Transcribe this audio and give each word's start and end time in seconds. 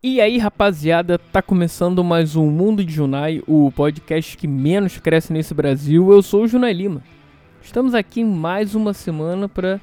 E 0.00 0.20
aí, 0.20 0.38
rapaziada, 0.38 1.18
tá 1.18 1.42
começando 1.42 2.04
mais 2.04 2.36
um 2.36 2.48
Mundo 2.48 2.84
de 2.84 2.92
Junai, 2.94 3.42
o 3.48 3.72
podcast 3.72 4.36
que 4.36 4.46
menos 4.46 4.96
cresce 4.98 5.32
nesse 5.32 5.52
Brasil. 5.52 6.12
Eu 6.12 6.22
sou 6.22 6.44
o 6.44 6.46
Junai 6.46 6.72
Lima. 6.72 7.02
Estamos 7.60 7.96
aqui 7.96 8.22
mais 8.22 8.76
uma 8.76 8.94
semana 8.94 9.48
para 9.48 9.80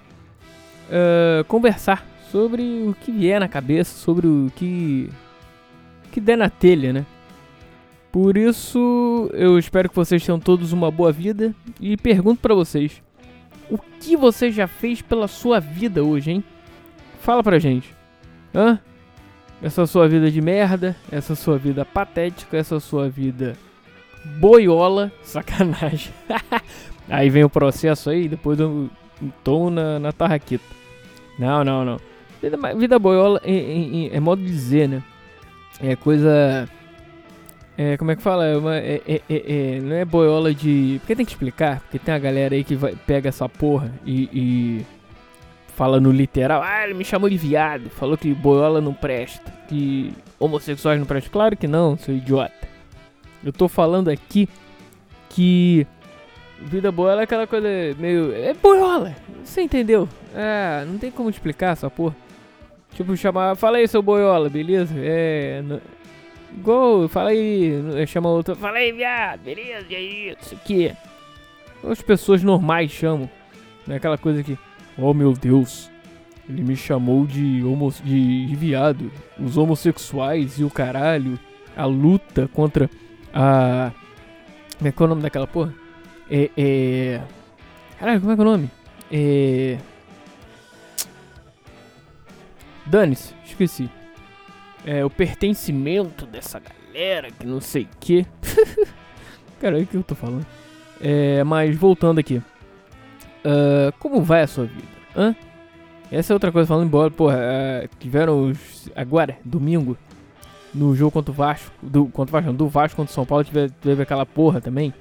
uh, 0.88 1.44
conversar 1.50 2.08
sobre 2.32 2.62
o 2.88 2.96
que 3.02 3.12
vier 3.12 3.42
na 3.42 3.50
cabeça, 3.50 3.94
sobre 3.94 4.26
o 4.26 4.50
que 4.56 5.10
que 6.14 6.22
der 6.22 6.38
na 6.38 6.50
telha, 6.50 6.94
né? 6.94 7.06
Por 8.10 8.38
isso, 8.38 9.30
eu 9.34 9.60
espero 9.60 9.90
que 9.90 9.96
vocês 9.98 10.26
tenham 10.26 10.40
todos 10.40 10.72
uma 10.72 10.90
boa 10.90 11.12
vida 11.12 11.54
e 11.78 11.98
pergunto 11.98 12.40
para 12.40 12.56
vocês: 12.56 13.04
o 13.70 13.78
que 14.00 14.16
você 14.16 14.50
já 14.50 14.66
fez 14.66 15.02
pela 15.02 15.28
sua 15.28 15.60
vida 15.60 16.06
hoje, 16.06 16.32
hein? 16.32 16.44
Fala 17.20 17.44
pra 17.44 17.60
gente. 17.60 17.94
Hã? 18.56 18.80
Essa 19.62 19.86
sua 19.88 20.08
vida 20.08 20.30
de 20.30 20.42
merda, 20.42 20.96
essa 21.12 21.34
sua 21.34 21.58
vida 21.58 21.86
patética, 21.86 22.58
essa 22.58 22.80
sua 22.80 23.10
vida 23.10 23.56
boiola, 24.40 25.12
sacanagem. 25.24 26.14
aí 27.10 27.30
vem 27.30 27.44
o 27.44 27.50
processo 27.50 28.10
aí, 28.10 28.28
depois 28.28 28.60
eu 28.60 28.90
tô 29.44 29.70
na, 29.70 30.00
na 30.00 30.12
tarraquita. 30.12 30.66
Não, 31.40 31.64
não, 31.64 31.86
não. 31.86 32.00
Vida, 32.42 32.58
vida 32.76 33.00
boiola 33.00 33.42
é, 33.44 33.54
é, 33.54 34.16
é, 34.16 34.20
modo 34.20 34.42
de 34.42 34.48
dizer, 34.48 34.88
né? 34.88 35.04
É 35.82 35.96
coisa. 35.96 36.70
É, 37.78 37.98
como 37.98 38.12
é 38.12 38.16
que 38.16 38.22
fala? 38.22 38.46
É 38.46 38.56
uma, 38.56 38.78
é, 38.78 39.02
é, 39.08 39.22
é, 39.30 39.80
não 39.82 39.96
é 39.96 40.06
boiola 40.06 40.54
de. 40.54 40.98
Porque 41.00 41.16
tem 41.16 41.26
que 41.26 41.32
explicar, 41.32 41.82
porque 41.82 42.00
tem 42.00 42.14
a 42.14 42.20
galera 42.20 42.56
aí 42.56 42.64
que 42.64 42.76
vai, 42.76 42.96
pega 42.96 43.30
essa 43.30 43.50
porra 43.50 43.92
e, 44.06 44.30
e 44.32 44.86
fala 45.76 46.00
no 46.00 46.12
literal, 46.12 46.64
ah, 46.64 46.86
ele 46.86 46.94
me 46.94 47.04
chamou 47.04 47.30
de 47.30 47.38
viado, 47.38 47.90
falou 47.90 48.18
que 48.18 48.34
boiola 48.34 48.80
não 48.80 48.94
presta, 48.94 49.52
que 49.68 50.14
homossexuais 50.40 50.98
não 50.98 51.06
prestam. 51.06 51.32
Claro 51.32 51.58
que 51.58 51.68
não, 51.68 51.98
seu 51.98 52.16
idiota. 52.16 52.68
Eu 53.44 53.52
tô 53.52 53.68
falando 53.68 54.10
aqui 54.10 54.48
que 55.30 55.86
vida 56.62 56.92
boiola 56.92 57.22
é 57.22 57.24
aquela 57.26 57.46
coisa 57.46 57.68
meio. 58.00 58.34
É 58.34 58.54
boiola! 58.54 59.14
Você 59.44 59.62
entendeu? 59.62 60.08
É, 60.34 60.86
não 60.86 60.98
tem 60.98 61.12
como 61.12 61.30
explicar 61.30 61.74
essa 61.74 61.90
porra. 61.90 62.16
Tipo, 62.94 63.16
chamar. 63.18 63.56
Fala 63.56 63.78
aí, 63.78 63.88
seu 63.88 64.02
boiola, 64.02 64.50
beleza? 64.50 64.96
É. 64.98 65.62
Igual, 66.54 67.10
fala 67.10 67.32
aí. 67.32 67.74
Chama 68.08 68.30
outro. 68.30 68.56
Fala 68.56 68.78
aí, 68.78 68.94
viado, 68.94 69.42
beleza? 69.42 69.86
E 69.90 69.96
aí, 69.96 70.38
isso 70.42 70.56
aqui. 70.56 70.94
As 71.84 72.02
pessoas 72.02 72.42
normais 72.42 72.92
chamam. 72.92 73.30
Não 73.86 73.94
é 73.94 73.98
aquela 73.98 74.18
coisa 74.18 74.42
que. 74.42 74.58
Oh 74.98 75.14
meu 75.14 75.34
Deus, 75.34 75.90
ele 76.48 76.64
me 76.64 76.76
chamou 76.76 77.26
de, 77.26 77.64
homo, 77.64 77.92
de, 78.04 78.46
de 78.46 78.56
viado. 78.56 79.12
Os 79.40 79.58
homossexuais 79.58 80.60
e 80.60 80.64
o 80.64 80.70
caralho. 80.70 81.40
A 81.76 81.86
luta 81.86 82.48
contra 82.54 82.90
a. 83.34 83.92
Como 84.78 84.88
é 84.88 84.92
que 84.92 85.02
é 85.02 85.06
o 85.06 85.10
nome 85.10 85.22
daquela 85.22 85.48
porra? 85.48 85.74
É. 86.30 86.50
é... 86.56 87.22
Caralho, 88.00 88.22
como 88.22 88.32
é 88.32 88.36
que 88.36 88.42
é 88.42 88.44
o 88.44 88.48
nome? 88.48 88.72
É. 89.12 89.78
Dane-se, 92.86 93.34
esqueci. 93.44 93.90
É 94.86 95.04
o 95.04 95.10
pertencimento 95.10 96.26
dessa 96.26 96.60
galera 96.62 97.32
que 97.32 97.46
não 97.46 97.60
sei 97.60 97.84
o 97.84 97.90
que. 98.00 98.26
Caralho, 99.60 99.84
o 99.84 99.88
que 99.88 99.98
eu 99.98 100.04
tô 100.04 100.14
falando? 100.14 100.46
É, 101.02 101.44
mas 101.44 101.76
voltando 101.76 102.20
aqui. 102.20 102.42
Uh, 103.46 103.92
como 104.00 104.24
vai 104.24 104.42
a 104.42 104.48
sua 104.48 104.66
vida? 104.66 104.88
Hã? 105.16 105.36
Essa 106.12 106.34
é 106.34 106.36
outra 106.36 106.52
coisa, 106.52 106.68
falando 106.68 106.88
embora, 106.88 107.12
porra, 107.12 107.38
uh, 107.38 107.90
tiveram 108.00 108.50
os, 108.50 108.90
agora, 108.96 109.38
domingo, 109.46 109.96
no 110.74 110.96
jogo 110.96 111.12
contra 111.12 111.32
o 111.32 111.36
Vasco, 111.36 111.72
do, 111.82 112.08
contra 112.08 112.32
o 112.32 112.42
Vasco, 112.42 112.54
do 112.54 112.68
Vasco 112.68 112.96
contra 112.96 113.12
o 113.12 113.14
São 113.14 113.26
Paulo, 113.26 113.46
teve, 113.46 113.70
teve 113.82 114.02
aquela 114.02 114.26
porra 114.26 114.60
também. 114.60 114.94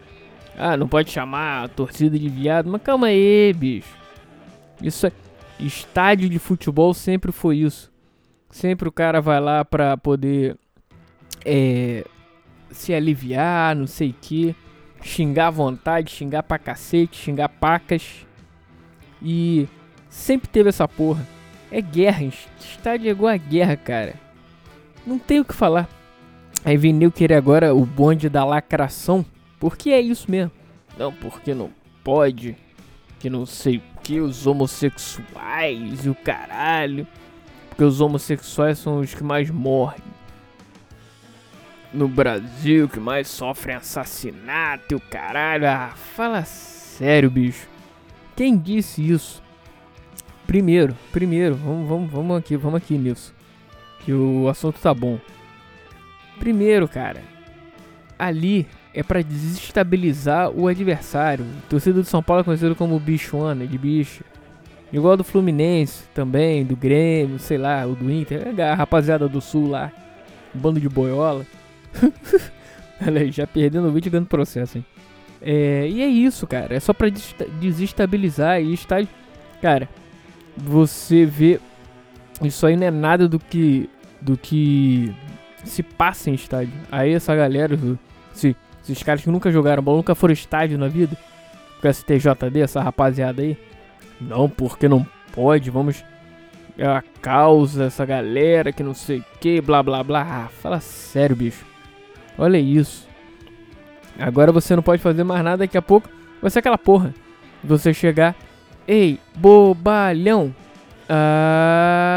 Ah, 0.59 0.77
não 0.77 0.87
pode 0.87 1.11
chamar 1.11 1.65
a 1.65 1.69
torcida 1.69 2.19
de 2.19 2.29
viado, 2.29 2.71
mas 2.71 2.83
calma 2.83 3.09
aí, 3.09 3.53
bicho. 3.53 3.97
Isso 4.83 5.07
é, 5.07 5.13
estádio 5.59 6.29
de 6.29 6.39
futebol 6.39 6.93
sempre 6.93 7.33
foi 7.33 7.59
isso. 7.59 7.91
Sempre 8.51 8.89
o 8.89 8.93
cara 8.93 9.21
vai 9.21 9.41
lá 9.41 9.65
pra 9.65 9.97
poder 9.97 10.57
é, 11.45 12.05
se 12.71 12.95
aliviar, 12.95 13.75
não 13.75 13.87
sei 13.87 14.11
o 14.11 14.15
que, 14.21 14.55
xingar 15.03 15.49
à 15.49 15.51
vontade, 15.51 16.13
xingar 16.13 16.43
pra 16.45 16.59
cacete, 16.59 17.17
xingar 17.17 17.49
pacas. 17.49 18.27
E 19.25 19.67
sempre 20.11 20.49
teve 20.49 20.69
essa 20.69 20.87
porra. 20.87 21.27
É 21.73 21.81
guerra, 21.81 22.25
estádio 22.61 23.09
é 23.09 23.11
igual 23.11 23.33
a 23.33 23.37
guerra, 23.39 23.77
cara. 23.77 24.15
Não 25.07 25.19
tem 25.19 25.41
o 25.41 25.45
que 25.45 25.55
falar. 25.55 25.89
Aí 26.65 26.77
vem 26.77 27.03
eu 27.03 27.11
querer 27.11 27.35
agora 27.35 27.75
o 27.75 27.85
bonde 27.85 28.29
da 28.29 28.45
lacração. 28.45 29.25
Porque 29.59 29.91
é 29.91 30.01
isso 30.01 30.31
mesmo. 30.31 30.53
Não, 30.99 31.13
porque 31.13 31.55
não 31.55 31.71
pode. 32.05 32.55
Que 33.19 33.31
não 33.31 33.47
sei 33.47 33.79
o 33.79 33.83
que, 34.03 34.21
os 34.21 34.47
homossexuais 34.47 36.05
e 36.05 36.11
o 36.11 36.15
caralho. 36.15 37.07
Porque 37.71 37.85
os 37.85 38.01
homossexuais 38.01 38.79
são 38.79 39.01
os 39.01 39.15
que 39.15 39.25
mais 39.25 39.51
morrem. 39.51 40.03
No 41.93 42.09
Brasil, 42.09 42.89
que 42.89 43.01
mais 43.01 43.29
sofrem 43.29 43.77
assassinato 43.77 44.93
e 44.93 44.95
o 44.95 45.01
caralho. 45.01 45.67
Ah, 45.67 45.93
fala 46.15 46.45
sério, 46.45 47.31
bicho. 47.31 47.74
Quem 48.37 48.57
disse 48.57 49.11
isso? 49.11 49.43
Primeiro, 50.47 50.97
primeiro, 51.13 51.55
vamos, 51.55 51.89
vamos, 51.89 52.11
vamos 52.11 52.37
aqui, 52.37 52.57
vamos 52.57 52.79
aqui 52.79 52.99
nisso. 52.99 53.35
Que 54.05 54.13
o 54.13 54.49
assunto 54.49 54.79
tá 54.81 54.93
bom. 54.93 55.19
Primeiro, 56.39 56.89
cara, 56.89 57.23
ali 58.19 58.67
é 58.93 59.03
para 59.03 59.23
desestabilizar 59.23 60.51
o 60.51 60.69
adversário. 60.69 61.45
O 61.45 61.69
torcedor 61.69 62.03
do 62.03 62.09
São 62.09 62.23
Paulo 62.23 62.43
é 62.43 62.45
conhecido 62.45 62.75
como 62.75 62.99
bichona, 62.99 63.67
de 63.67 63.79
bicho. 63.79 64.25
Igual 64.93 65.17
do 65.17 65.25
Fluminense 65.25 66.05
também, 66.15 66.65
do 66.65 66.77
Grêmio, 66.77 67.39
sei 67.39 67.59
lá, 67.59 67.85
o 67.87 67.97
do 67.97 68.11
Inter, 68.11 68.55
a 68.61 68.75
rapaziada 68.75 69.29
do 69.29 69.41
Sul 69.41 69.69
lá, 69.69 69.91
bando 70.53 70.79
de 70.79 70.89
boiola. 70.89 71.45
Olha 73.05 73.23
aí, 73.23 73.33
já 73.33 73.47
perdendo 73.47 73.89
o 73.89 73.93
vídeo 73.93 74.09
e 74.09 74.11
ganhando 74.11 74.29
processo, 74.29 74.79
hein. 74.79 74.85
É, 75.47 75.87
e 75.87 76.01
é 76.01 76.07
isso, 76.07 76.47
cara. 76.47 76.75
É 76.75 76.81
só 76.81 76.95
pra 76.95 77.09
desestabilizar 77.61 78.63
e 78.63 78.73
está. 78.73 78.97
Cara, 79.61 79.89
você 80.57 81.27
vê. 81.27 81.61
Isso 82.43 82.67
aí 82.67 82.77
não 82.77 82.87
é 82.87 82.91
nada 82.91 83.29
do 83.29 83.39
que. 83.39 83.91
Do 84.23 84.39
que 84.39 85.15
se 85.65 85.83
passa 85.83 86.31
em 86.31 86.35
estádio. 86.35 86.73
Aí 86.91 87.13
essa 87.13 87.37
galera, 87.37 87.79
se, 88.33 88.57
esses 88.83 89.03
caras 89.03 89.23
que 89.23 89.31
nunca 89.31 89.51
jogaram 89.51 89.83
bola, 89.83 89.99
nunca 89.99 90.15
foram 90.15 90.33
estádio 90.33 90.79
na 90.79 90.89
vida, 90.89 91.17
com 91.81 91.89
essa 91.89 92.05
TJD, 92.05 92.61
essa 92.61 92.83
rapaziada 92.83 93.43
aí. 93.43 93.59
Não, 94.19 94.49
porque 94.49 94.89
não 94.89 95.07
pode, 95.33 95.71
vamos. 95.71 96.03
É 96.77 96.87
a 96.87 97.03
causa, 97.21 97.85
essa 97.85 98.05
galera 98.05 98.73
que 98.73 98.83
não 98.83 98.95
sei 98.95 99.19
o 99.19 99.25
que, 99.41 99.61
blá 99.61 99.83
blá 99.83 100.03
blá. 100.03 100.23
Ah, 100.23 100.49
fala 100.49 100.81
sério, 100.81 101.37
bicho. 101.37 101.65
Olha 102.39 102.59
isso. 102.59 103.07
Agora 104.19 104.53
você 104.53 104.77
não 104.77 104.83
pode 104.83 105.03
fazer 105.03 105.25
mais 105.25 105.43
nada, 105.45 105.59
daqui 105.59 105.77
a 105.77 105.83
pouco 105.83 106.09
vai 106.41 106.51
ser 106.51 106.61
aquela 106.61 106.79
porra. 106.79 107.15
Você 107.63 107.95
chegar, 107.95 108.35
ei, 108.87 109.19
bobalhão. 109.35 110.55
Ah, 111.09 112.13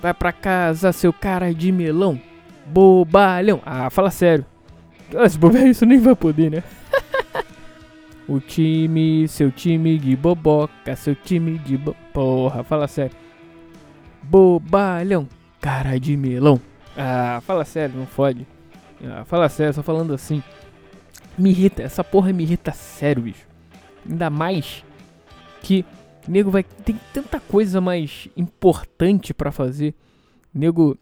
vai 0.00 0.14
pra 0.14 0.32
casa, 0.32 0.92
seu 0.92 1.12
cara 1.12 1.52
de 1.52 1.70
melão. 1.70 2.20
Bobalhão. 2.66 3.60
Ah, 3.64 3.90
fala 3.90 4.10
sério. 4.10 4.46
Se 5.28 5.38
bobear 5.38 5.66
isso 5.66 5.84
nem 5.84 5.98
vai 5.98 6.14
poder, 6.14 6.50
né? 6.50 6.62
o 8.28 8.40
time, 8.40 9.28
seu 9.28 9.50
time 9.50 9.98
de 9.98 10.16
boboca, 10.16 10.94
seu 10.96 11.14
time 11.14 11.58
de 11.58 11.76
bo... 11.76 11.94
Porra, 12.12 12.62
fala 12.62 12.86
sério. 12.88 13.16
Bobalhão, 14.22 15.28
cara 15.60 15.98
de 15.98 16.16
melão. 16.16 16.60
Ah, 16.96 17.42
fala 17.44 17.64
sério, 17.64 17.96
não 17.96 18.06
fode. 18.06 18.46
Ah, 19.04 19.24
fala 19.24 19.48
sério, 19.48 19.72
só 19.72 19.82
falando 19.82 20.12
assim. 20.12 20.42
Me 21.38 21.50
irrita, 21.50 21.82
essa 21.82 22.04
porra 22.04 22.32
me 22.32 22.42
irrita 22.42 22.72
sério, 22.72 23.22
bicho. 23.22 23.46
Ainda 24.08 24.28
mais 24.28 24.84
que 25.62 25.84
nego 26.28 26.50
vai. 26.50 26.62
Tem 26.62 26.98
tanta 27.12 27.40
coisa 27.40 27.80
mais 27.80 28.28
importante 28.36 29.32
para 29.32 29.50
fazer. 29.50 29.94
Nego. 30.52 30.98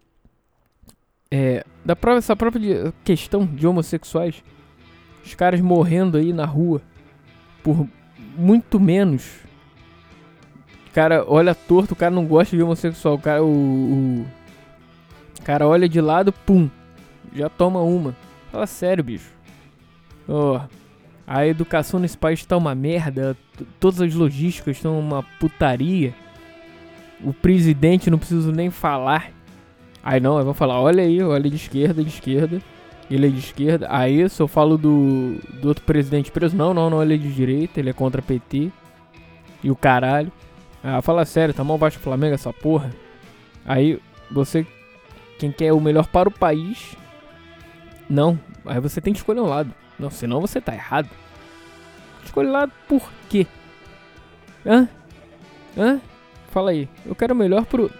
É. 1.29 1.65
Da 1.83 1.95
própria, 1.95 2.19
essa 2.19 2.35
própria 2.35 2.93
questão 3.03 3.45
de 3.45 3.67
homossexuais. 3.67 4.43
Os 5.23 5.35
caras 5.35 5.59
morrendo 5.59 6.17
aí 6.17 6.31
na 6.31 6.45
rua. 6.45 6.81
Por 7.61 7.87
muito 8.37 8.79
menos. 8.79 9.39
O 10.89 10.93
cara 10.93 11.23
olha 11.27 11.53
torto, 11.53 11.93
o 11.93 11.97
cara 11.97 12.11
não 12.11 12.25
gosta 12.25 12.55
de 12.55 12.63
homossexual. 12.63 13.15
O 13.15 13.19
cara. 13.19 13.43
O, 13.43 13.47
o, 13.47 14.25
o 15.39 15.43
cara 15.43 15.67
olha 15.67 15.89
de 15.89 15.99
lado, 15.99 16.31
pum 16.31 16.69
já 17.33 17.49
toma 17.49 17.81
uma. 17.81 18.15
Fala 18.51 18.65
sério, 18.65 19.03
bicho. 19.03 19.31
Oh, 20.27 20.59
a 21.25 21.45
educação 21.45 21.99
nesse 21.99 22.17
país 22.17 22.43
tá 22.45 22.57
uma 22.57 22.73
merda. 22.73 23.37
Todas 23.79 24.01
as 24.01 24.13
logísticas 24.13 24.77
estão 24.77 24.99
uma 24.99 25.23
putaria. 25.39 26.13
O 27.23 27.33
presidente 27.33 28.09
não 28.09 28.17
preciso 28.17 28.51
nem 28.51 28.69
falar. 28.71 29.31
Aí 30.03 30.19
não, 30.19 30.37
aí 30.37 30.43
vão 30.43 30.53
falar, 30.53 30.79
olha 30.79 31.03
aí, 31.03 31.21
olha 31.21 31.49
de 31.49 31.55
esquerda, 31.55 32.03
de 32.03 32.09
esquerda. 32.09 32.61
Ele 33.11 33.27
é 33.27 33.29
de 33.29 33.39
esquerda. 33.39 33.87
Aí 33.89 34.27
se 34.29 34.41
eu 34.41 34.47
falo 34.47 34.77
do, 34.77 35.35
do 35.61 35.67
outro 35.67 35.83
presidente 35.83 36.31
preso, 36.31 36.55
não, 36.55 36.73
não, 36.73 36.89
não, 36.89 37.03
ele 37.03 37.15
é 37.15 37.17
de 37.17 37.31
direita, 37.31 37.79
ele 37.79 37.89
é 37.89 37.93
contra 37.93 38.21
PT. 38.21 38.71
E 39.63 39.69
o 39.69 39.75
caralho. 39.75 40.31
Ah, 40.83 41.01
fala 41.01 41.25
sério, 41.25 41.53
tá 41.53 41.63
mal 41.63 41.77
baixo 41.77 41.99
o 41.99 42.01
Flamengo 42.01 42.33
essa 42.33 42.53
porra. 42.53 42.89
Aí 43.65 43.99
você, 44.31 44.65
quem 45.37 45.51
quer 45.51 45.73
o 45.73 45.81
melhor 45.81 46.07
para 46.07 46.29
o 46.29 46.31
país, 46.31 46.95
não. 48.09 48.39
Aí 48.65 48.79
você 48.79 48.99
tem 48.99 49.13
que 49.13 49.19
escolher 49.19 49.41
um 49.41 49.47
lado. 49.47 49.73
Não, 49.97 50.09
senão 50.09 50.41
você 50.41 50.59
tá 50.59 50.73
errado. 50.73 51.09
Escolhe 52.23 52.49
lado 52.49 52.71
por 52.87 53.11
quê? 53.29 53.45
Hã? 54.65 54.87
Hã? 55.77 56.01
Fala 56.51 56.71
aí. 56.71 56.89
Eu 57.05 57.15
quero 57.15 57.35
melhor 57.35 57.65
pro 57.65 57.91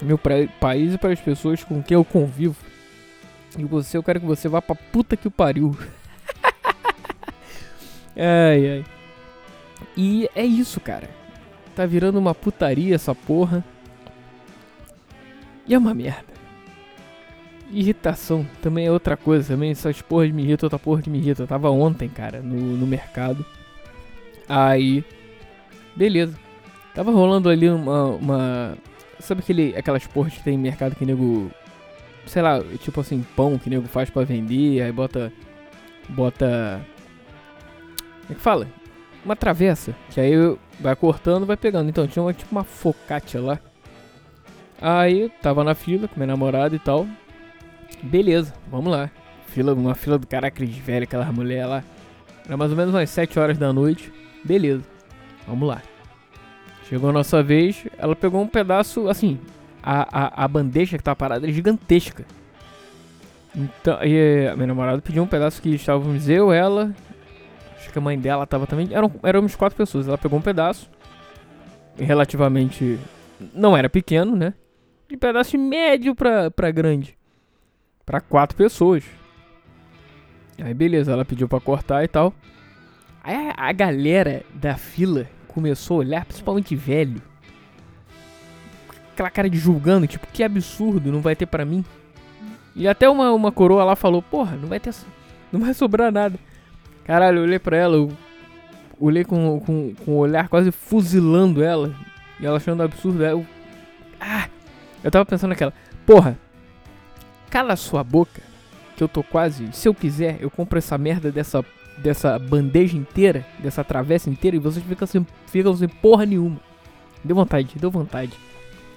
meu 0.00 0.18
país 0.60 0.94
e 0.94 0.98
para 0.98 1.12
as 1.12 1.20
pessoas 1.20 1.64
com 1.64 1.82
quem 1.82 1.94
eu 1.94 2.04
convivo. 2.04 2.56
E 3.58 3.64
você, 3.64 3.96
eu 3.96 4.02
quero 4.02 4.20
que 4.20 4.26
você 4.26 4.48
vá 4.48 4.60
pra 4.60 4.74
puta 4.74 5.16
que 5.16 5.28
o 5.28 5.30
pariu. 5.30 5.76
ai, 8.16 8.70
ai. 8.70 8.84
E 9.96 10.28
é 10.34 10.44
isso, 10.44 10.80
cara. 10.80 11.08
Tá 11.74 11.86
virando 11.86 12.18
uma 12.18 12.34
putaria 12.34 12.94
essa 12.94 13.14
porra. 13.14 13.64
E 15.66 15.74
é 15.74 15.78
uma 15.78 15.94
merda. 15.94 16.33
Irritação 17.70 18.46
também 18.62 18.86
é 18.86 18.92
outra 18.92 19.16
coisa. 19.16 19.54
Também 19.54 19.70
essas 19.70 20.00
porras 20.02 20.30
me 20.30 20.42
irritam, 20.42 20.66
outra 20.66 20.78
porra 20.78 21.02
que 21.02 21.10
me 21.10 21.18
irrita. 21.18 21.42
Eu 21.42 21.46
tava 21.46 21.70
ontem, 21.70 22.08
cara, 22.08 22.40
no, 22.40 22.76
no 22.76 22.86
mercado. 22.86 23.44
Aí. 24.48 25.04
Beleza. 25.96 26.38
Tava 26.94 27.10
rolando 27.10 27.48
ali 27.48 27.68
uma. 27.68 28.04
uma 28.04 28.78
sabe 29.18 29.40
aquele, 29.40 29.74
aquelas 29.76 30.06
porras 30.06 30.34
que 30.34 30.42
tem 30.42 30.56
mercado 30.58 30.94
que 30.94 31.06
nego 31.06 31.50
sei 32.26 32.42
lá, 32.42 32.62
tipo 32.78 33.00
assim, 33.00 33.24
pão 33.36 33.58
que 33.58 33.70
nego 33.70 33.86
faz 33.86 34.10
para 34.10 34.24
vender, 34.24 34.82
aí 34.82 34.92
bota. 34.92 35.32
Bota. 36.08 36.80
Como 38.22 38.32
é 38.32 38.34
que 38.34 38.40
fala? 38.40 38.68
Uma 39.24 39.36
travessa. 39.36 39.94
Que 40.10 40.20
aí 40.20 40.34
vai 40.80 40.94
cortando 40.96 41.46
vai 41.46 41.56
pegando. 41.56 41.88
Então 41.88 42.06
tinha 42.06 42.22
uma, 42.22 42.32
tipo 42.32 42.52
uma 42.52 42.64
focaccia 42.64 43.40
lá. 43.40 43.58
Aí 44.80 45.30
tava 45.40 45.64
na 45.64 45.74
fila 45.74 46.08
com 46.08 46.16
minha 46.16 46.26
namorada 46.26 46.74
e 46.74 46.78
tal. 46.78 47.06
Beleza, 48.02 48.54
vamos 48.70 48.92
lá. 48.92 49.10
Fila, 49.46 49.74
uma 49.74 49.94
fila 49.94 50.18
do 50.18 50.26
caraca 50.26 50.64
de 50.64 50.80
velho, 50.80 51.04
aquela 51.04 51.30
mulher 51.32 51.66
lá. 51.66 51.84
Era 52.44 52.56
mais 52.56 52.70
ou 52.70 52.76
menos 52.76 52.94
umas 52.94 53.08
7 53.10 53.38
horas 53.38 53.56
da 53.56 53.72
noite. 53.72 54.12
Beleza, 54.44 54.82
vamos 55.46 55.68
lá. 55.68 55.82
Chegou 56.88 57.10
a 57.10 57.12
nossa 57.12 57.42
vez, 57.42 57.86
ela 57.96 58.14
pegou 58.14 58.42
um 58.42 58.46
pedaço, 58.46 59.08
assim, 59.08 59.38
a, 59.82 60.42
a, 60.42 60.44
a 60.44 60.48
bandeja 60.48 60.98
que 60.98 61.04
tava 61.04 61.16
parada 61.16 61.46
era 61.46 61.52
gigantesca. 61.52 62.24
Então, 63.56 63.98
e 64.02 64.48
a 64.48 64.56
minha 64.56 64.66
namorada 64.66 65.00
pediu 65.00 65.22
um 65.22 65.26
pedaço 65.26 65.62
que 65.62 65.70
estávamos 65.70 66.28
eu, 66.28 66.52
ela, 66.52 66.94
acho 67.76 67.90
que 67.90 67.98
a 67.98 68.02
mãe 68.02 68.18
dela 68.18 68.46
tava 68.46 68.66
também. 68.66 68.88
Eram, 68.90 69.12
éramos 69.22 69.54
quatro 69.54 69.76
pessoas. 69.76 70.08
Ela 70.08 70.18
pegou 70.18 70.38
um 70.38 70.42
pedaço, 70.42 70.90
relativamente. 71.96 72.98
Não 73.54 73.76
era 73.76 73.88
pequeno, 73.88 74.34
né? 74.36 74.54
De 75.08 75.16
pedaço 75.16 75.56
médio 75.56 76.14
pra, 76.14 76.50
pra 76.50 76.70
grande. 76.70 77.16
Pra 78.04 78.20
quatro 78.20 78.56
pessoas. 78.56 79.04
Aí 80.58 80.74
beleza, 80.74 81.12
ela 81.12 81.24
pediu 81.24 81.48
pra 81.48 81.60
cortar 81.60 82.04
e 82.04 82.08
tal. 82.08 82.32
Aí 83.22 83.34
a, 83.34 83.68
a 83.68 83.72
galera 83.72 84.42
da 84.54 84.76
fila 84.76 85.26
começou 85.48 85.96
a 85.96 86.00
olhar, 86.00 86.24
principalmente 86.24 86.76
velho 86.76 87.20
aquela 89.14 89.30
cara 89.30 89.48
de 89.48 89.56
julgando, 89.56 90.06
tipo, 90.06 90.26
que 90.32 90.42
absurdo, 90.42 91.10
não 91.10 91.20
vai 91.20 91.34
ter 91.34 91.46
para 91.46 91.64
mim. 91.64 91.84
E 92.76 92.86
até 92.86 93.08
uma, 93.08 93.32
uma 93.32 93.52
coroa 93.52 93.84
lá 93.84 93.96
falou, 93.96 94.20
porra, 94.20 94.56
não 94.56 94.68
vai 94.68 94.80
ter. 94.80 94.92
Não 95.50 95.60
vai 95.60 95.72
sobrar 95.72 96.12
nada. 96.12 96.38
Caralho, 97.04 97.38
eu 97.38 97.42
olhei 97.44 97.58
pra 97.58 97.76
ela, 97.76 97.94
eu 97.94 98.12
olhei 98.98 99.24
com, 99.24 99.60
com, 99.60 99.94
com 100.04 100.12
o 100.12 100.16
olhar 100.16 100.48
quase 100.48 100.72
fuzilando 100.72 101.62
ela. 101.62 101.94
E 102.40 102.46
ela 102.46 102.56
achando 102.56 102.82
absurdo. 102.82 103.24
Eu. 103.24 103.46
Ah! 104.20 104.48
Eu 105.02 105.10
tava 105.10 105.24
pensando 105.24 105.50
naquela. 105.50 105.72
Porra! 106.04 106.36
Cala 107.54 107.76
sua 107.76 108.02
boca. 108.02 108.42
Que 108.96 109.04
eu 109.04 109.06
tô 109.06 109.22
quase. 109.22 109.72
Se 109.72 109.86
eu 109.86 109.94
quiser, 109.94 110.38
eu 110.40 110.50
compro 110.50 110.76
essa 110.76 110.98
merda 110.98 111.30
dessa. 111.30 111.64
Dessa 111.96 112.36
bandeja 112.40 112.96
inteira, 112.96 113.46
dessa 113.60 113.84
travessa 113.84 114.28
inteira, 114.28 114.56
e 114.56 114.58
vocês 114.58 114.84
ficam 114.84 115.06
sem, 115.06 115.24
ficam 115.46 115.76
sem 115.76 115.86
porra 115.86 116.26
nenhuma. 116.26 116.58
Deu 117.22 117.36
vontade, 117.36 117.78
deu 117.78 117.88
vontade. 117.88 118.32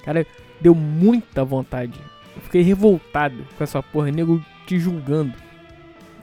Cara, 0.03 0.25
deu 0.59 0.73
muita 0.73 1.45
vontade. 1.45 1.93
Eu 2.35 2.41
fiquei 2.41 2.63
revoltado 2.63 3.45
com 3.55 3.63
essa 3.63 3.83
porra, 3.83 4.09
nego 4.09 4.43
te 4.65 4.79
julgando. 4.79 5.35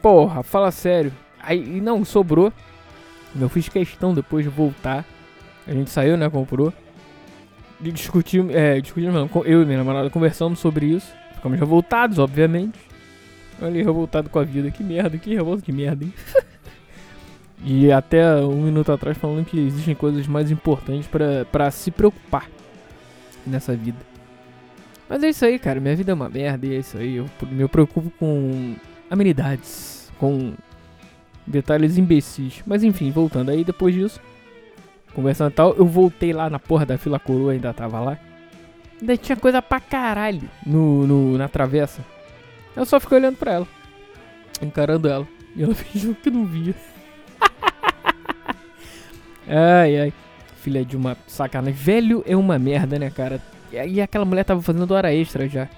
Porra, 0.03 0.43
fala 0.43 0.73
sério. 0.73 1.13
Aí, 1.39 1.81
não, 1.81 2.05
sobrou. 2.05 2.53
Eu 3.41 3.49
fiz 3.49 3.69
questão 3.69 4.13
depois 4.13 4.45
de 4.45 4.51
voltar. 4.51 5.05
A 5.69 5.73
gente 5.73 5.91
saiu, 5.91 6.17
né, 6.17 6.29
comprou. 6.29 6.73
E 7.81 7.93
discutimos, 7.93 8.53
é, 8.53 8.81
discutimos 8.81 9.15
não, 9.15 9.45
eu 9.45 9.63
e 9.63 9.65
minha 9.65 9.79
namorada 9.79 10.11
conversamos 10.11 10.59
sobre 10.59 10.87
isso. 10.87 11.15
Ficamos 11.44 11.61
revoltados, 11.61 12.19
obviamente. 12.19 12.79
Olha, 13.61 13.85
revoltado 13.85 14.31
com 14.31 14.38
a 14.38 14.44
vida. 14.44 14.70
Que 14.70 14.82
merda, 14.82 15.19
que 15.19 15.35
revolta, 15.35 15.62
que 15.62 15.73
merda, 15.73 16.02
hein? 16.02 16.14
e 17.62 17.93
até 17.93 18.37
um 18.37 18.62
minuto 18.62 18.91
atrás 18.91 19.19
falando 19.19 19.44
que 19.44 19.58
existem 19.58 19.94
coisas 19.94 20.26
mais 20.26 20.50
importantes 20.50 21.06
para 21.52 21.70
se 21.70 21.91
preocupar 21.91 22.49
nessa 23.46 23.76
vida. 23.76 23.99
Mas 25.06 25.23
é 25.23 25.29
isso 25.29 25.44
aí, 25.44 25.58
cara. 25.58 25.81
Minha 25.81 25.94
vida 25.94 26.12
é 26.12 26.14
uma 26.14 26.31
merda 26.31 26.67
e 26.67 26.76
é 26.76 26.79
isso 26.79 26.96
aí. 26.96 27.17
Eu 27.17 27.26
me 27.43 27.69
preocupo 27.69 28.11
com 28.19 28.75
amenidades, 29.11 30.11
com 30.19 30.55
detalhes 31.47 31.99
imbecis. 31.99 32.62
Mas 32.67 32.82
enfim, 32.82 33.11
voltando 33.11 33.50
aí 33.50 33.64
depois 33.64 33.94
disso, 33.94 34.19
conversando 35.14 35.50
e 35.50 35.55
tal, 35.55 35.75
eu 35.75 35.85
voltei 35.85 36.32
lá 36.32 36.49
na 36.49 36.58
porra 36.58 36.87
da 36.87 36.97
fila 36.97 37.19
coroa, 37.19 37.52
ainda 37.52 37.75
tava 37.75 38.00
lá. 38.00 38.19
Ainda 39.00 39.17
tinha 39.17 39.37
coisa 39.37 39.61
pra 39.61 39.81
caralho 39.81 40.49
no, 40.64 41.06
no, 41.06 41.38
na 41.38 41.49
travessa. 41.49 42.05
Eu 42.76 42.85
só 42.85 42.99
fiquei 42.99 43.19
olhando 43.19 43.37
pra 43.37 43.52
ela, 43.52 43.69
encarando 44.61 45.08
ela. 45.08 45.26
E 45.56 45.62
ela 45.62 45.75
fingiu 45.75 46.14
que 46.14 46.31
não 46.31 46.44
via. 46.44 46.75
ai, 49.46 49.99
ai 49.99 50.12
filha 50.64 50.82
de 50.82 50.96
uma 50.96 51.14
sacanagem. 51.26 51.75
Velho 51.75 52.25
é 52.26 52.35
uma 52.35 52.59
merda, 52.59 52.99
né, 52.99 53.11
cara? 53.11 53.40
E 53.71 54.00
aquela 54.00 54.25
mulher 54.25 54.45
tava 54.45 54.62
fazendo 54.62 54.90
hora 54.92 55.14
extra 55.14 55.47
já. 55.47 55.69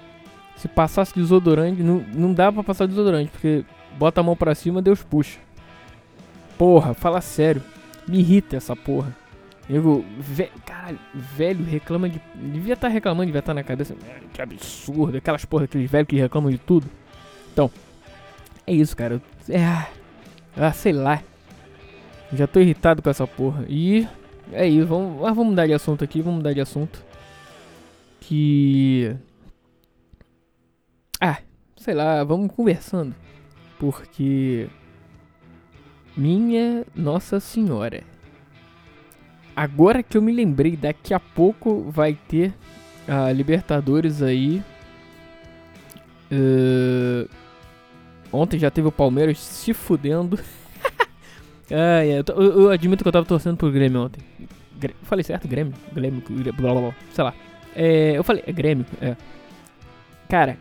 Se 0.55 0.67
passasse 0.67 1.13
desodorante, 1.13 1.83
não, 1.83 1.97
não 2.13 2.33
dá 2.33 2.51
pra 2.51 2.63
passar 2.63 2.87
desodorante, 2.87 3.29
porque 3.29 3.65
bota 3.97 4.21
a 4.21 4.23
mão 4.23 4.35
pra 4.35 4.55
cima, 4.55 4.81
Deus 4.81 5.03
puxa. 5.03 5.37
Porra, 6.57 6.93
fala 6.93 7.19
sério. 7.19 7.61
Me 8.07 8.19
irrita 8.19 8.55
essa 8.55 8.75
porra. 8.75 9.13
Eu, 9.69 10.05
ve, 10.17 10.49
caralho, 10.65 10.99
velho 11.13 11.65
reclama 11.65 12.07
de. 12.07 12.21
Devia 12.35 12.73
estar 12.73 12.87
tá 12.87 12.93
reclamando, 12.93 13.25
devia 13.25 13.39
estar 13.39 13.51
tá 13.51 13.55
na 13.55 13.63
cabeça. 13.63 13.95
Que 14.33 14.41
absurdo, 14.41 15.17
aquelas 15.17 15.43
porra, 15.43 15.65
aqueles 15.65 15.91
velhos 15.91 16.07
que 16.07 16.15
reclamam 16.15 16.49
de 16.49 16.57
tudo. 16.57 16.87
Então, 17.51 17.69
é 18.65 18.73
isso, 18.73 18.95
cara. 18.95 19.21
É. 19.49 19.87
Ah, 20.55 20.71
sei 20.71 20.93
lá. 20.93 21.21
Já 22.31 22.47
tô 22.47 22.59
irritado 22.59 23.01
com 23.01 23.09
essa 23.09 23.27
porra. 23.27 23.65
E 23.67 24.07
é 24.53 24.65
isso, 24.67 24.87
vamos, 24.87 25.19
vamos 25.19 25.47
mudar 25.47 25.67
de 25.67 25.73
assunto 25.73 26.03
aqui, 26.03 26.21
vamos 26.21 26.37
mudar 26.37 26.53
de 26.53 26.61
assunto. 26.61 27.03
Que. 28.21 29.15
Ah, 31.19 31.39
sei 31.75 31.93
lá, 31.93 32.23
vamos 32.23 32.53
conversando. 32.53 33.13
Porque. 33.77 34.69
Minha 36.15 36.85
Nossa 36.95 37.39
Senhora. 37.39 38.03
Agora 39.57 40.03
que 40.03 40.15
eu 40.15 40.21
me 40.21 40.31
lembrei, 40.31 40.77
daqui 40.77 41.15
a 41.15 41.19
pouco 41.19 41.89
vai 41.89 42.13
ter 42.13 42.53
a 43.07 43.31
Libertadores 43.31 44.21
aí. 44.21 44.61
Uh, 46.31 47.27
ontem 48.31 48.59
já 48.59 48.69
teve 48.69 48.87
o 48.87 48.91
Palmeiras 48.91 49.39
se 49.39 49.73
fudendo. 49.73 50.39
Ah, 51.69 52.01
é, 52.01 52.19
eu, 52.19 52.61
eu, 52.61 52.69
admito 52.69 53.03
que 53.03 53.09
eu 53.09 53.11
tava 53.11 53.25
torcendo 53.25 53.57
pro 53.57 53.69
Grêmio 53.69 54.01
ontem. 54.01 54.21
Grêmio, 54.79 54.95
falei 55.03 55.21
certo? 55.21 55.49
Grêmio? 55.49 55.73
Grêmio, 55.91 56.23
blá 56.53 56.71
blá 56.71 56.81
blá, 56.81 56.95
sei 57.11 57.23
lá. 57.25 57.33
É, 57.75 58.17
eu 58.17 58.23
falei, 58.23 58.41
é 58.47 58.53
Grêmio, 58.53 58.85
é. 59.01 59.17
Cara, 60.29 60.57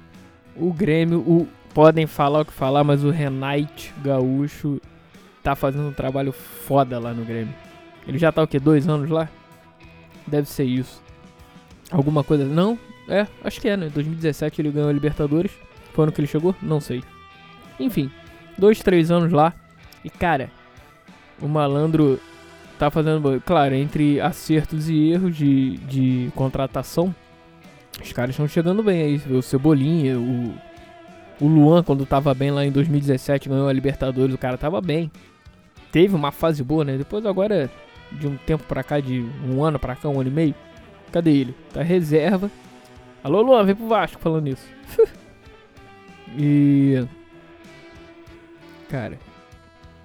o 0.57 0.73
Grêmio, 0.73 1.21
o, 1.21 1.47
podem 1.73 2.09
falar 2.09 2.41
o 2.41 2.45
que 2.45 2.53
falar, 2.53 2.83
mas 2.83 3.05
o 3.05 3.11
Renate 3.11 3.95
Gaúcho 4.03 4.81
tá 5.45 5.55
fazendo 5.55 5.87
um 5.87 5.93
trabalho 5.93 6.33
foda 6.33 6.99
lá 6.99 7.15
no 7.15 7.25
Grêmio. 7.25 7.55
Ele 8.07 8.19
já 8.19 8.31
tá 8.31 8.43
o 8.43 8.47
que, 8.47 8.59
dois 8.59 8.89
anos 8.89 9.11
lá? 9.11 9.29
Deve 10.27 10.49
ser 10.49 10.65
isso. 10.65 11.03
Alguma 11.91 12.23
coisa. 12.23 12.45
Não? 12.45 12.79
É, 13.09 13.27
acho 13.45 13.61
que 13.61 13.69
é, 13.69 13.77
né? 13.77 13.89
2017 13.93 14.61
ele 14.61 14.71
ganhou 14.71 14.89
a 14.89 14.93
Libertadores. 14.93 15.53
Foi 15.93 16.05
ano 16.05 16.13
que 16.13 16.21
ele 16.21 16.29
chegou? 16.29 16.55
Não 16.61 16.81
sei. 16.81 17.03
Enfim, 17.79 18.11
dois, 18.59 18.81
três 18.81 19.11
anos 19.11 19.33
lá. 19.33 19.55
E 20.05 20.11
cara, 20.11 20.51
o 21.41 21.49
malandro 21.49 22.21
tá 22.79 22.91
fazendo, 22.91 23.41
claro, 23.45 23.75
entre 23.75 24.21
acertos 24.21 24.89
e 24.89 25.11
erros 25.11 25.37
de, 25.37 25.79
de 25.79 26.31
contratação, 26.35 27.15
Os 28.03 28.13
caras 28.13 28.31
estão 28.31 28.47
chegando 28.47 28.83
bem 28.83 29.03
aí. 29.03 29.23
O 29.35 29.43
Cebolinha, 29.43 30.19
o, 30.19 30.55
o 31.41 31.47
Luan, 31.47 31.83
quando 31.83 32.05
tava 32.05 32.35
bem 32.35 32.51
lá 32.51 32.65
em 32.65 32.71
2017, 32.71 33.49
ganhou 33.49 33.69
a 33.69 33.73
Libertadores, 33.73 34.35
o 34.35 34.39
cara 34.39 34.59
tava 34.59 34.81
bem. 34.81 35.11
Teve 35.91 36.15
uma 36.15 36.31
fase 36.31 36.63
boa, 36.63 36.85
né? 36.85 36.99
Depois 36.99 37.25
agora, 37.25 37.71
de 38.13 38.27
um 38.27 38.37
tempo 38.37 38.65
pra 38.65 38.83
cá, 38.83 39.01
de 39.01 39.25
um 39.45 39.63
ano 39.65 39.79
pra 39.79 39.97
cá, 39.97 40.09
um 40.09 40.21
ano 40.21 40.31
e 40.31 40.33
meio, 40.33 40.55
cadê 41.13 41.33
ele? 41.33 41.55
Tá 41.73 41.83
reserva. 41.83 42.51
Alô, 43.23 43.43
Luan, 43.43 43.65
vem 43.65 43.75
pro 43.75 43.89
Vasco 43.89 44.21
falando 44.21 44.49
isso. 44.49 44.69
e. 46.39 47.05
Cara, 48.89 49.19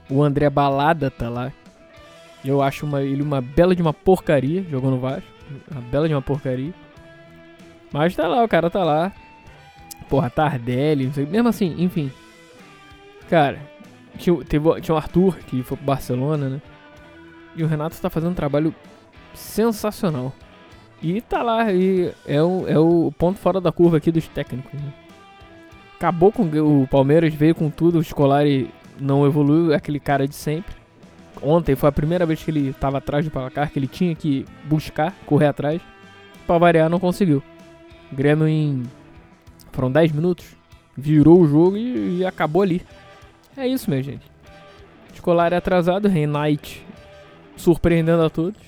o 0.09 0.23
André 0.23 0.49
Balada 0.49 1.11
tá 1.11 1.29
lá. 1.29 1.51
Eu 2.43 2.61
acho 2.61 2.85
uma, 2.85 3.03
ele 3.03 3.21
uma 3.21 3.39
bela 3.39 3.75
de 3.75 3.81
uma 3.81 3.93
porcaria 3.93 4.63
jogando 4.63 4.95
no 4.95 4.99
Vasco. 4.99 5.27
Uma 5.69 5.81
bela 5.81 6.07
de 6.07 6.13
uma 6.13 6.21
porcaria. 6.21 6.73
Mas 7.91 8.15
tá 8.15 8.27
lá, 8.27 8.43
o 8.43 8.47
cara 8.47 8.69
tá 8.69 8.83
lá. 8.83 9.11
Porra, 10.09 10.29
Tardelli, 10.29 11.05
não 11.05 11.13
sei. 11.13 11.25
Mesmo 11.25 11.49
assim, 11.49 11.75
enfim. 11.77 12.11
Cara, 13.29 13.59
tinha, 14.17 14.43
teve, 14.43 14.81
tinha 14.81 14.95
o 14.95 14.97
Arthur, 14.97 15.37
que 15.37 15.63
foi 15.63 15.77
pro 15.77 15.85
Barcelona, 15.85 16.49
né? 16.49 16.61
E 17.55 17.63
o 17.63 17.67
Renato 17.67 17.99
tá 17.99 18.09
fazendo 18.09 18.31
um 18.31 18.35
trabalho 18.35 18.73
sensacional. 19.33 20.33
E 21.01 21.19
tá 21.19 21.41
lá, 21.41 21.71
e 21.73 22.13
é 22.27 22.41
o, 22.41 22.67
é 22.67 22.77
o 22.77 23.11
ponto 23.17 23.39
fora 23.39 23.59
da 23.59 23.71
curva 23.71 23.97
aqui 23.97 24.11
dos 24.11 24.27
técnicos. 24.27 24.79
Né? 24.79 24.93
Acabou 25.95 26.31
com 26.31 26.43
o 26.43 26.87
Palmeiras, 26.87 27.33
veio 27.33 27.55
com 27.55 27.69
tudo, 27.69 27.97
o 27.97 28.03
Scolari 28.03 28.69
não 28.99 29.25
evoluiu, 29.25 29.73
é 29.73 29.75
aquele 29.75 29.99
cara 29.99 30.27
de 30.27 30.35
sempre. 30.35 30.75
Ontem 31.41 31.75
foi 31.75 31.89
a 31.89 31.91
primeira 31.91 32.25
vez 32.25 32.43
que 32.43 32.51
ele 32.51 32.73
tava 32.73 32.99
atrás 32.99 33.25
do 33.25 33.31
placar, 33.31 33.71
que 33.71 33.79
ele 33.79 33.87
tinha 33.87 34.13
que 34.13 34.45
buscar, 34.65 35.13
correr 35.25 35.47
atrás. 35.47 35.81
Pra 36.45 36.57
variar, 36.59 36.89
não 36.89 36.99
conseguiu. 36.99 37.41
O 38.11 38.15
Grêmio 38.15 38.47
em. 38.47 38.83
Foram 39.71 39.91
10 39.91 40.11
minutos. 40.11 40.45
Virou 40.95 41.41
o 41.41 41.47
jogo 41.47 41.77
e, 41.77 42.19
e 42.19 42.25
acabou 42.25 42.61
ali. 42.61 42.81
É 43.57 43.65
isso, 43.65 43.89
minha 43.89 44.03
gente. 44.03 44.29
Escolar 45.13 45.51
é 45.51 45.55
atrasado, 45.55 46.07
Reinite 46.07 46.85
surpreendendo 47.61 48.23
a 48.23 48.29
todos. 48.29 48.59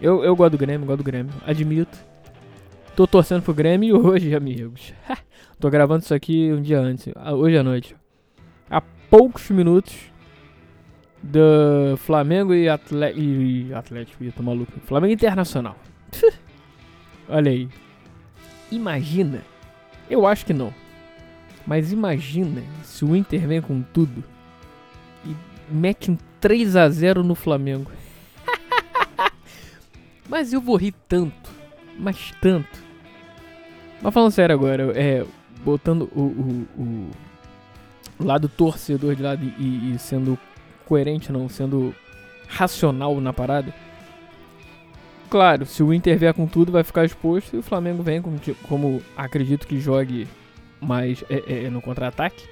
Eu, 0.00 0.22
eu 0.24 0.34
gosto 0.36 0.52
do 0.52 0.58
Grêmio, 0.58 0.86
gosto 0.86 0.98
do 0.98 1.04
Grêmio, 1.04 1.32
admito. 1.46 1.98
Tô 2.94 3.06
torcendo 3.06 3.42
pro 3.42 3.54
Grêmio 3.54 4.04
hoje, 4.06 4.34
amigos. 4.34 4.92
Tô 5.58 5.70
gravando 5.70 6.02
isso 6.02 6.14
aqui 6.14 6.52
um 6.52 6.60
dia 6.60 6.80
antes, 6.80 7.06
hoje 7.36 7.56
à 7.56 7.62
noite. 7.62 7.96
Há 8.68 8.80
poucos 9.08 9.48
minutos 9.50 9.94
do 11.22 11.96
Flamengo 11.98 12.52
e, 12.52 12.68
Atle 12.68 13.12
e 13.16 13.72
Atlético, 13.72 14.24
tô 14.32 14.42
maluco. 14.42 14.72
Flamengo 14.80 15.12
Internacional. 15.12 15.76
Olha 17.28 17.50
aí. 17.50 17.68
Imagina. 18.70 19.42
Eu 20.10 20.26
acho 20.26 20.44
que 20.44 20.52
não. 20.52 20.74
Mas 21.66 21.92
imagina 21.92 22.62
se 22.82 23.04
o 23.04 23.14
Inter 23.14 23.46
vem 23.46 23.60
com 23.60 23.82
tudo 23.82 24.24
e 25.24 25.34
mete 25.70 26.10
um 26.10 26.18
3 26.40 26.74
a 26.74 26.88
0 26.88 27.22
no 27.22 27.36
Flamengo. 27.36 27.90
Mas 30.28 30.52
eu 30.52 30.60
vou 30.60 30.76
rir 30.76 30.94
tanto, 31.08 31.50
mas 31.98 32.32
tanto. 32.40 32.82
Mas 34.00 34.12
falando 34.12 34.32
sério 34.32 34.54
agora, 34.54 34.92
é, 34.98 35.24
botando 35.64 36.10
o, 36.14 36.20
o, 36.76 37.10
o 38.18 38.24
lado 38.24 38.48
torcedor 38.48 39.14
de 39.14 39.22
lado 39.22 39.44
e, 39.58 39.94
e 39.94 39.98
sendo 39.98 40.38
coerente, 40.86 41.32
não, 41.32 41.48
sendo 41.48 41.94
racional 42.48 43.20
na 43.20 43.32
parada. 43.32 43.72
Claro, 45.30 45.64
se 45.64 45.82
o 45.82 45.94
Inter 45.94 46.18
vier 46.18 46.34
com 46.34 46.46
tudo, 46.46 46.70
vai 46.70 46.84
ficar 46.84 47.04
exposto 47.04 47.56
e 47.56 47.58
o 47.58 47.62
Flamengo 47.62 48.02
vem 48.02 48.20
como, 48.20 48.38
como 48.68 49.02
acredito 49.16 49.66
que 49.66 49.80
jogue 49.80 50.28
mais 50.78 51.24
é, 51.30 51.64
é, 51.64 51.70
no 51.70 51.80
contra-ataque. 51.80 52.44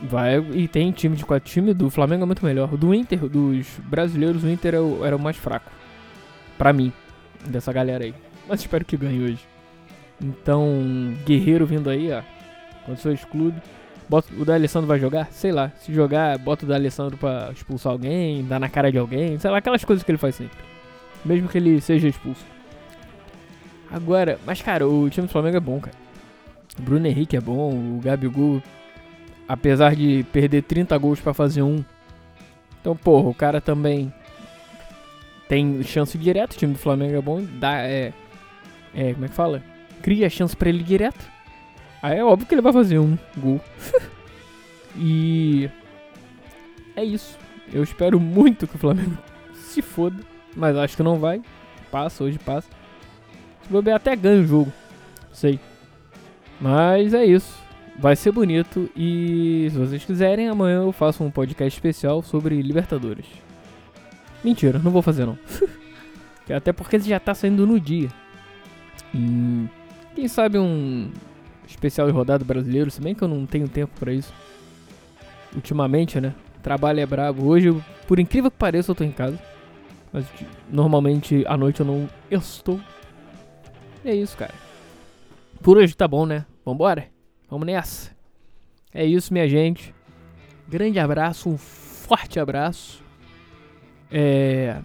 Vai 0.00 0.38
e 0.38 0.66
tem 0.66 0.90
time 0.90 1.14
de 1.14 1.24
quatro 1.24 1.48
time 1.48 1.72
do 1.72 1.88
Flamengo 1.88 2.24
é 2.24 2.26
muito 2.26 2.44
melhor. 2.44 2.76
Do 2.76 2.92
Inter, 2.92 3.28
dos 3.28 3.68
brasileiros, 3.84 4.42
o 4.42 4.48
Inter 4.48 4.74
era 4.74 4.82
o, 4.82 5.04
era 5.04 5.16
o 5.16 5.20
mais 5.20 5.36
fraco. 5.36 5.70
Pra 6.62 6.72
mim, 6.72 6.92
dessa 7.48 7.72
galera 7.72 8.04
aí. 8.04 8.14
Mas 8.48 8.60
espero 8.60 8.84
que 8.84 8.96
ganhe 8.96 9.20
hoje. 9.20 9.40
Então, 10.20 11.12
Guerreiro 11.26 11.66
vindo 11.66 11.90
aí, 11.90 12.12
ó. 12.12 12.22
Condições 12.86 13.18
excluído. 13.18 13.60
Bota, 14.08 14.32
o 14.32 14.44
D'Alessandro 14.44 14.86
vai 14.86 15.00
jogar? 15.00 15.26
Sei 15.32 15.50
lá. 15.50 15.72
Se 15.80 15.92
jogar, 15.92 16.38
bota 16.38 16.64
o 16.64 16.68
D'Alessandro 16.68 17.16
pra 17.16 17.50
expulsar 17.52 17.90
alguém, 17.90 18.44
dar 18.44 18.60
na 18.60 18.68
cara 18.68 18.92
de 18.92 18.98
alguém. 18.98 19.36
Sei 19.40 19.50
lá, 19.50 19.58
aquelas 19.58 19.84
coisas 19.84 20.04
que 20.04 20.12
ele 20.12 20.18
faz 20.18 20.36
sempre. 20.36 20.56
Mesmo 21.24 21.48
que 21.48 21.58
ele 21.58 21.80
seja 21.80 22.06
expulso. 22.06 22.46
Agora, 23.90 24.38
mas 24.46 24.62
cara, 24.62 24.86
o 24.86 25.10
time 25.10 25.26
do 25.26 25.32
Flamengo 25.32 25.56
é 25.56 25.60
bom, 25.60 25.80
cara. 25.80 25.96
O 26.78 26.82
Bruno 26.82 27.08
Henrique 27.08 27.36
é 27.36 27.40
bom, 27.40 27.72
o 27.72 28.00
Gabigol, 28.00 28.62
apesar 29.48 29.96
de 29.96 30.24
perder 30.32 30.62
30 30.62 30.96
gols 30.96 31.18
para 31.18 31.34
fazer 31.34 31.62
um. 31.62 31.84
Então, 32.80 32.96
porra, 32.96 33.30
o 33.30 33.34
cara 33.34 33.60
também 33.60 34.14
tem 35.48 35.82
chance 35.82 36.16
direto, 36.16 36.52
o 36.52 36.56
time 36.56 36.72
do 36.72 36.78
Flamengo 36.78 37.16
é 37.16 37.20
bom, 37.20 37.42
dá, 37.58 37.78
é, 37.82 38.12
é, 38.94 39.12
como 39.12 39.24
é 39.24 39.28
que 39.28 39.34
fala? 39.34 39.62
Cria 40.02 40.28
chance 40.30 40.56
para 40.56 40.68
ele 40.68 40.82
direto. 40.82 41.24
Aí 42.02 42.18
é 42.18 42.24
óbvio 42.24 42.46
que 42.46 42.54
ele 42.54 42.62
vai 42.62 42.72
fazer 42.72 42.98
um 42.98 43.16
gol. 43.36 43.60
e 44.96 45.70
é 46.96 47.04
isso. 47.04 47.38
Eu 47.72 47.82
espero 47.82 48.18
muito 48.18 48.66
que 48.66 48.76
o 48.76 48.78
Flamengo 48.78 49.16
se 49.54 49.80
foda, 49.80 50.16
mas 50.56 50.76
acho 50.76 50.96
que 50.96 51.02
não 51.02 51.18
vai. 51.18 51.40
Passa, 51.90 52.24
hoje 52.24 52.38
passa. 52.38 52.68
Se 53.62 53.68
bobear 53.70 53.96
até 53.96 54.16
ganha 54.16 54.42
o 54.42 54.46
jogo. 54.46 54.72
Sei. 55.32 55.60
Mas 56.60 57.14
é 57.14 57.24
isso. 57.24 57.62
Vai 57.98 58.16
ser 58.16 58.32
bonito 58.32 58.90
e 58.96 59.68
se 59.70 59.78
vocês 59.78 60.04
quiserem, 60.04 60.48
amanhã 60.48 60.82
eu 60.82 60.92
faço 60.92 61.22
um 61.22 61.30
podcast 61.30 61.76
especial 61.76 62.22
sobre 62.22 62.60
Libertadores. 62.60 63.26
Mentira, 64.44 64.78
não 64.78 64.90
vou 64.90 65.02
fazer 65.02 65.26
não. 65.26 65.38
Até 66.54 66.72
porque 66.72 66.98
já 66.98 67.18
tá 67.18 67.34
saindo 67.34 67.66
no 67.66 67.80
dia. 67.80 68.10
Quem 70.14 70.28
sabe 70.28 70.58
um 70.58 71.10
especial 71.66 72.06
de 72.06 72.12
rodada 72.12 72.44
brasileiro, 72.44 72.90
se 72.90 73.00
bem 73.00 73.14
que 73.14 73.22
eu 73.22 73.28
não 73.28 73.46
tenho 73.46 73.68
tempo 73.68 73.92
para 73.98 74.12
isso. 74.12 74.32
Ultimamente, 75.54 76.20
né? 76.20 76.34
Trabalho 76.62 77.00
é 77.00 77.06
brabo. 77.06 77.46
Hoje, 77.46 77.74
por 78.06 78.18
incrível 78.18 78.50
que 78.50 78.56
pareça, 78.56 78.90
eu 78.90 78.94
tô 78.94 79.04
em 79.04 79.12
casa. 79.12 79.38
Mas 80.12 80.26
normalmente 80.70 81.44
à 81.46 81.56
noite 81.56 81.80
eu 81.80 81.86
não 81.86 82.08
eu 82.30 82.38
estou. 82.38 82.78
E 84.04 84.10
é 84.10 84.14
isso, 84.14 84.36
cara. 84.36 84.54
Por 85.62 85.78
hoje 85.78 85.96
tá 85.96 86.06
bom, 86.06 86.26
né? 86.26 86.44
Vambora? 86.64 87.08
Vamos 87.48 87.66
nessa. 87.66 88.10
É 88.92 89.04
isso, 89.04 89.32
minha 89.32 89.48
gente. 89.48 89.94
Grande 90.68 90.98
abraço, 90.98 91.48
um 91.48 91.56
forte 91.56 92.38
abraço. 92.38 93.01
É... 94.12 94.78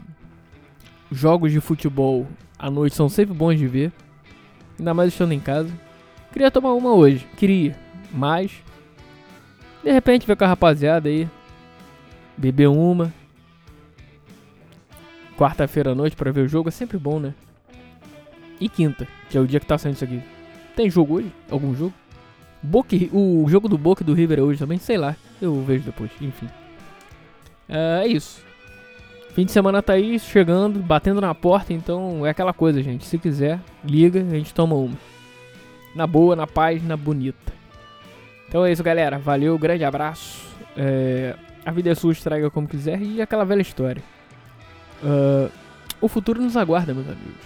Jogos 1.11 1.51
de 1.51 1.59
futebol 1.59 2.25
à 2.57 2.71
noite 2.71 2.95
são 2.95 3.09
sempre 3.09 3.35
bons 3.35 3.57
de 3.57 3.67
ver. 3.67 3.91
Ainda 4.79 4.93
mais 4.93 5.11
estando 5.11 5.33
em 5.33 5.39
casa. 5.39 5.71
Queria 6.31 6.51
tomar 6.51 6.73
uma 6.73 6.93
hoje, 6.93 7.27
queria. 7.35 7.75
Mas. 8.11 8.51
De 9.83 9.91
repente 9.91 10.25
ver 10.25 10.35
com 10.35 10.43
a 10.43 10.47
rapaziada 10.47 11.09
aí. 11.09 11.27
Beber 12.37 12.67
uma. 12.67 13.13
Quarta-feira 15.37 15.91
à 15.91 15.95
noite 15.95 16.15
para 16.15 16.31
ver 16.31 16.41
o 16.41 16.47
jogo 16.47 16.69
é 16.69 16.71
sempre 16.71 16.97
bom, 16.97 17.19
né? 17.19 17.33
E 18.59 18.67
quinta, 18.67 19.07
que 19.29 19.37
é 19.37 19.41
o 19.41 19.47
dia 19.47 19.59
que 19.59 19.65
tá 19.65 19.77
saindo 19.77 19.95
isso 19.95 20.03
aqui. 20.03 20.21
Tem 20.75 20.89
jogo 20.89 21.15
hoje? 21.15 21.31
Algum 21.49 21.75
jogo? 21.75 21.93
Boca, 22.61 22.95
o 23.13 23.45
jogo 23.47 23.69
do 23.69 23.77
Boca 23.77 24.01
e 24.01 24.05
do 24.05 24.13
River 24.13 24.39
é 24.39 24.41
hoje 24.41 24.59
também? 24.59 24.79
Sei 24.79 24.97
lá. 24.97 25.15
Eu 25.41 25.61
vejo 25.63 25.83
depois, 25.83 26.09
enfim. 26.19 26.49
É, 27.69 28.01
é 28.03 28.07
isso. 28.07 28.46
Fim 29.37 29.45
de 29.45 29.51
semana 29.51 29.83
tá 29.83 29.93
aí 29.93 30.17
chegando, 30.17 30.79
batendo 30.79 31.21
na 31.21 31.35
porta, 31.35 31.71
então 31.71 32.25
é 32.25 32.31
aquela 32.31 32.51
coisa, 32.51 32.81
gente. 32.81 33.05
Se 33.05 33.19
quiser, 33.19 33.59
liga, 33.85 34.19
a 34.19 34.29
gente 34.29 34.51
toma 34.51 34.73
uma. 34.73 34.97
Na 35.93 36.07
boa, 36.07 36.35
na 36.35 36.47
paz, 36.47 36.83
na 36.83 36.97
bonita. 36.97 37.53
Então 38.49 38.65
é 38.65 38.71
isso, 38.71 38.81
galera. 38.81 39.19
Valeu, 39.19 39.55
grande 39.59 39.83
abraço. 39.83 40.43
É, 40.75 41.35
a 41.63 41.69
vida 41.69 41.91
é 41.91 41.93
sua, 41.93 42.13
estraga 42.13 42.49
como 42.49 42.67
quiser 42.67 42.99
e 42.99 43.21
aquela 43.21 43.45
velha 43.45 43.61
história. 43.61 44.01
Uh, 45.03 45.51
o 46.01 46.07
futuro 46.07 46.41
nos 46.41 46.57
aguarda, 46.57 46.91
meus 46.91 47.07
amigos. 47.07 47.45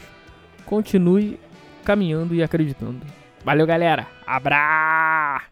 Continue 0.65 1.37
caminhando 1.83 2.33
e 2.33 2.41
acreditando. 2.41 3.01
Valeu, 3.43 3.67
galera. 3.67 4.07
Abra! 4.25 5.50